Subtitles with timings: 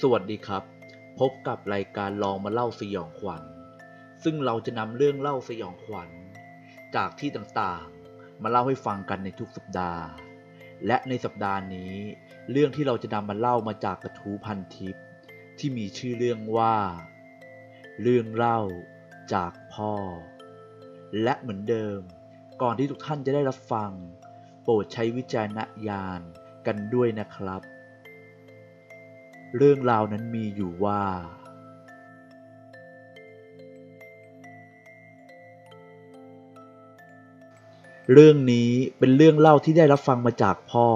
[0.00, 0.64] สวัสดีครับ
[1.18, 3.42] พบกับรายการลองมาเล่าสยองขวัญ
[4.24, 6.10] ซึ่งเราจะนำเรื่องเล่าสยองขวัญ
[6.96, 10.04] จากที่ต่างๆ มาเล่าให้ฟังกันในทุกสัปดาห์
[10.86, 11.94] และในสัปดาห์นี้
[12.50, 14.96] เรื่องที่เราจะนำมาเล่ามาจากกระทู้พันทิป
[15.58, 16.76] ที่มีชื่อเรื่องว่า
[18.02, 18.60] เรื่องเล่า
[19.34, 19.94] จากพ่อ
[21.22, 22.00] และเหมือนเดิม
[22.62, 23.90] ก่อนที่ทุกท่านจะได้รับฟัง
[24.62, 26.20] โปรดใช้วิจารณญาณ
[26.66, 27.62] กันด้วยนะครับ
[29.58, 31.02] เรื่องราวนั้นมีอยู่ว่า
[38.12, 40.88] เรื่องนี้เป็นเรื่องเล่าที่ได้รับฟังมาจากพ่อ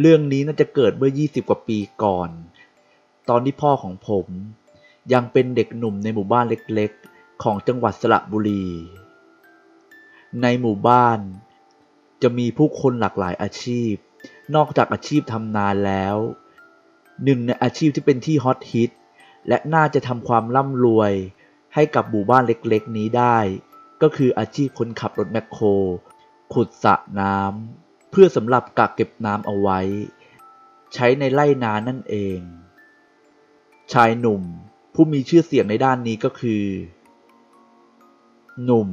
[0.00, 2.30] เรื่องนี้น่าจะเกิดเมื่อ 20 กว่าปีก่อน
[3.28, 4.26] ตอนที่พ่อของผม
[5.12, 8.68] ยังเป็นเด็กหนุ่มในหมู่บ้านเล็กๆ ของจังหวัดสระบุรี
[10.42, 11.18] ในหมู่บ้าน
[12.22, 13.94] จะมีผู้คนหลากหลายอาชีพ
[14.54, 16.16] นอกจากอาชีพทำนาแล้ว
[17.24, 18.90] หนึ่งในอาชีพที่เป็นที่ฮอตฮิต
[19.48, 21.12] และน่าจะทำความร่ำรวย
[21.74, 23.38] ให้กับหมู่บ้านเล็กๆ นี้ได้
[24.02, 25.64] ก็คืออาชีพคนขับรถแมคโคร
[26.52, 29.80] ขุดสระน้ำเพื่อสำหรับกักเก็บน้ำเอาไว้
[30.94, 32.38] ใช้ในไร่นานั่นเอง
[33.92, 34.42] ชายหนุ่ม
[34.94, 36.64] ผู้มีชื่อเสียงในด้านนี้ก็คือ
[38.64, 38.88] หนุ่ม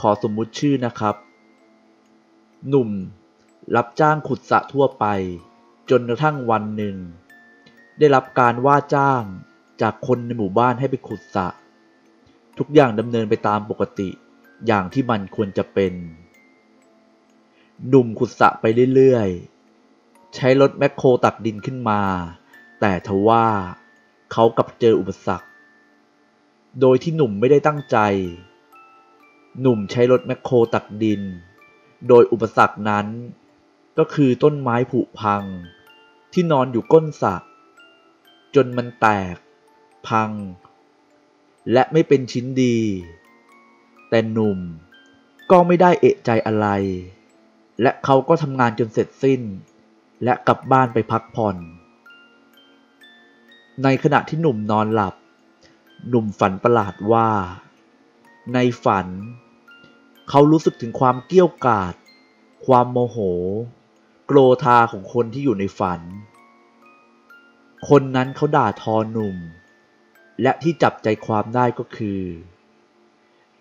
[0.00, 1.16] ขอสมมุติชื่อนะครับ
[2.68, 2.90] หนุ่ม
[3.76, 5.04] รับจ้างขุดสระทั่วไป
[5.90, 6.96] จนกระทั่งวันหนึ่ง
[7.98, 9.22] ได้รับการว่าจ้าง
[9.82, 11.48] จากคนในหมู่บ้านให้ไปขุดสระ
[12.58, 14.08] ทุกอย่างดำเนินไปตามปกติ
[14.66, 15.92] อย่างที่มันควรจะเป็น
[17.88, 22.00] หนุ่มขุดสระไปเรื่อยๆ ใช้รถแมคโครตักดินขึ้นมา
[22.80, 23.46] แต่ทว่า
[24.32, 25.48] เขากลับเจออุปสรรค
[26.80, 27.98] โดยที่หนุ่มไม่ได้ตั้งใจ
[29.60, 31.22] หนุ่มใช้รถแมคโครตักดิน
[32.08, 33.06] โดยอุปสรรคนั้น
[33.98, 35.42] ก็คือต้นไม้ผุพัง
[36.32, 37.34] ที่นอนอยู่ก้นสระ
[38.54, 39.36] จนมันแตก
[40.08, 40.30] พัง
[41.72, 42.78] และไม่เป็นชิ้นดี
[44.08, 44.58] แต่หนุ่ม
[45.50, 46.66] ก็ไม่ได้เอะใจอะไร
[47.82, 49.40] และเขาก็ทำงานจนเสร็จสิ้น
[50.24, 51.56] และกลับบ้านไปพักผ่อน
[53.82, 55.14] ในขณะที่หนุ่มนอนหลับ
[56.08, 57.28] หนุ่มฝันประหลาดว่า
[58.54, 59.06] ในฝัน
[60.28, 61.94] เขารู้สึกถึงความเกี้ยวกาด
[62.66, 63.18] ความโมโห
[64.26, 66.00] โกรธาของคนที่อยู่ในฝัน
[67.88, 69.36] คนนั้นเขาด่าทอหนุ่ม
[70.42, 72.20] และที่จับใจความได้ก็คือ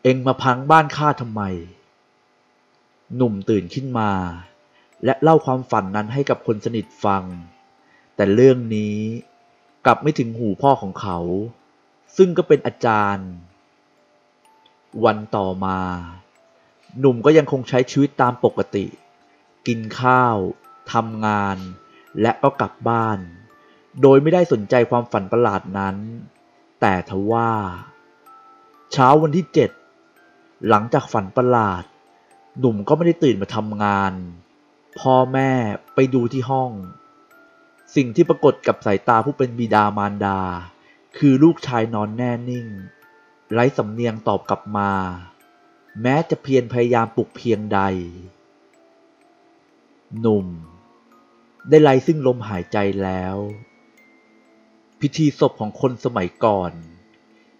[0.03, 1.41] เอ็งมาพังบ้านข้าทำไม
[3.15, 4.11] หนุ่มตื่นขึ้นมา
[5.05, 7.23] และเล่าความฝันนั้นให้กับคนสนิทฟัง
[8.15, 8.97] แต่เรื่องนี้
[9.85, 11.19] กลับไม่ถึงหูพ่อของเขา
[12.17, 13.29] ซึ่งก็เป็นอาจารย์
[15.05, 15.79] วันต่อมา
[16.99, 18.85] หนุ่มก็ยังคงใช้ชีวิตตามปกติ
[19.67, 20.37] กินข้าว
[20.93, 21.57] ทำงาน
[22.21, 23.19] และก็กลับบ้าน
[24.01, 25.95] โดยไม่ได้สนใจความฝันประหลาดนั้น
[26.81, 27.51] แต่ทว่า
[28.91, 29.71] เช้าวันที่เจ็ด
[30.69, 31.83] หลังจากฝันประหลาด
[32.59, 34.13] หนุ่มก็ไม่ได้ตื่นมาทำงาน
[34.99, 35.51] พ่อแม่
[35.95, 36.71] ไปดูที่ห้อง
[37.95, 40.39] สิ่งที่ปรากฏกับสายตาผู้เป็นบิดามารดา
[41.17, 42.67] คือลูกชายนอนแน่นิ่ง
[43.53, 44.91] ไร้สำเนียงตอบกลับมา
[46.01, 47.79] แม้จะเพียรพยายามปลุกเพียงใด
[50.19, 50.47] หนุ่ม
[51.69, 53.37] ได้ไร้ซึ่งลมหายใจแล้ว
[55.05, 56.71] พิธีศพของคนสมัยก่อน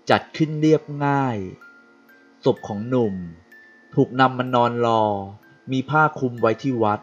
[0.10, 1.38] จัดขึ้นเรียบง่าย
[2.46, 3.16] ศพของหนุ่ม
[3.96, 5.04] ถูกนำมานอนรอ
[5.72, 7.00] มีผ้าคลุมไว้ที่วัด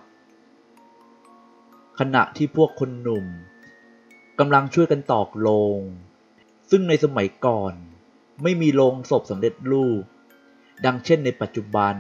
[1.99, 3.27] ขณะที่พวกคนหนุ่ม
[4.39, 5.78] กำลังช่วยกันตอกโลง
[6.71, 7.75] ซึ่งในสมัยก่อน
[8.43, 10.03] ไม่มีโลงศพสำเร็จรูป
[10.84, 11.97] ดังเช่นในปัจจุบัน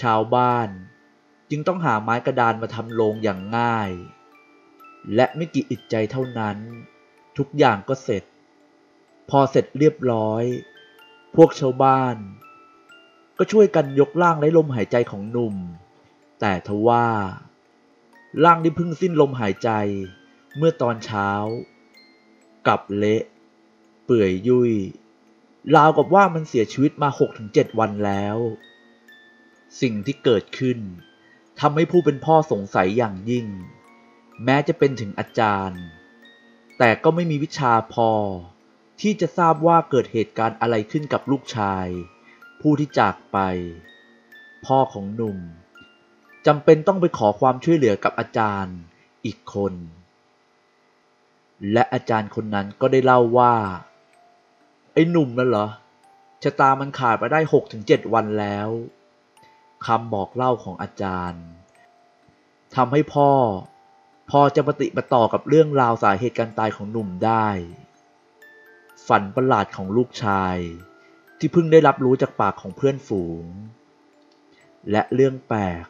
[0.00, 0.68] ชาวบ้าน
[1.50, 3.90] จึงต้องหาไม้กระดานมาทำโลงอย่างง่าย
[5.14, 6.58] และไม่กี่อึดใจเท่านั้น
[7.38, 8.24] ทุกอย่างก็เสร็จ
[9.30, 10.44] พอเสร็จเรียบร้อย
[11.36, 12.16] พวกชาวบ้าน
[13.38, 15.56] ก็ช่วยกันยกร่างไร้ลมหายใจของหนุ่ม
[16.40, 17.08] แต่ทว่า
[18.44, 19.70] ร่างที่เพิ่งสิ้นลมหายใจ
[20.56, 21.28] เมื่อตอนเช้า
[22.66, 23.22] กับเละ
[24.04, 24.72] เปื่อยยุ่ย
[25.76, 27.08] ราวกับว่ามันเสียชีวิตมา
[27.44, 28.36] 6-7 วันแล้ว
[29.80, 30.78] สิ่งที่เกิดขึ้น
[31.60, 33.46] ทำให้ผู้เป็นพ่อสงสัยอย่างยิ่ง
[34.44, 35.82] แม้จะเป็นถึงอาจารย์
[36.78, 38.10] แต่ก็ไม่มีวิชาพอ
[39.00, 41.86] ที่จะทราบว่าเกิดเหตุการณ์อะไรขึ้นกับลูกชาย
[42.60, 43.38] ผู้ที่จากไป
[44.66, 45.38] พ่อของหนุ่ม
[46.46, 48.76] จำเป็นต้องไปขอความช่วยเหลือกับอาจารย์
[49.26, 49.74] อีกคน
[51.72, 53.54] และอาจารย์คนนั้นก็ได้เล่าว่า
[54.92, 55.68] ไอ้หนุ่มนั่นเหรอ
[56.42, 58.68] ชะตามันขาดไปได้หกถึงเจ็ดวันแล้ว
[59.86, 61.44] คำบอกเล่าของอาจารย์
[62.74, 63.30] ทำให้พ่อ
[64.30, 67.48] พอจะปฏิปต่อกับเรื่องราวสาเหตุการตายของหนุ่มได้
[69.08, 70.56] ฝันประหลาดของลูกชาย
[71.38, 73.44] ที่เพิ่งได้รับรู้จากปากของเพื่อนฝูง
[74.90, 75.84] และเรื่องแปลก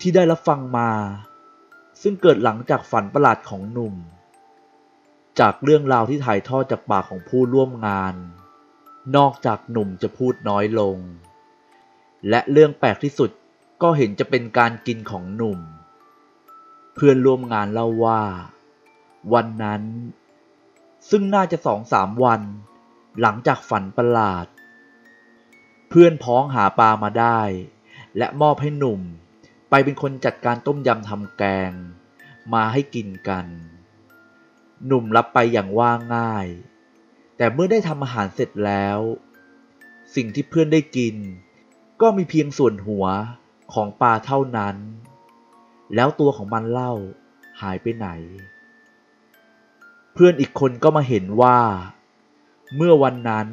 [0.00, 0.90] ที่ได้รับฟังมา
[2.02, 3.94] ซึ่งเกิดหลังจากฝันประหลาดของหนุ่ม
[5.40, 8.14] จากเรื่องราวที่ถ่ายทอดจากปากของผู้ร่วมงาน
[9.16, 10.98] นอกจากหนุ่มจะพูดน้อยลง
[12.28, 13.30] และเรื่องแปลกที่สุด
[13.82, 15.58] ก็เห็นจะเป็นการกินของหนุ่ม
[17.00, 18.22] เพื่อนร่วมงานเล่าว่า
[19.32, 19.82] วันนั้น
[21.10, 22.42] ซึ่งน่าจะสองสามวัน
[23.20, 24.46] หลังจากฝันประหลาด
[25.88, 27.40] เพื่อนพ้องหาปลามาได้
[28.18, 29.00] และมอบให้หนุ่ม
[29.70, 31.72] ไปเป็นคนจัดการต้มยำทำแกง
[32.52, 33.46] มาให้กินกัน
[34.86, 36.46] หนุ่มรับไปอย่างว่าง่าย
[37.36, 38.98] แต่เมื่อได้ทำอาหารเสร็จแล้ว
[40.14, 41.16] สิ่งที่เพื่อนได้กิน
[42.00, 43.06] ก็มีเพียงส่วนหัว
[43.72, 44.76] ของปลาเท่านั้น
[45.94, 46.92] แล้วตัวของมันเล่า
[47.60, 48.08] หายไปไหน
[50.12, 51.58] เพื่อนอีกคนก็มาเห็นว่า
[52.76, 53.48] เมื่อวันนั้น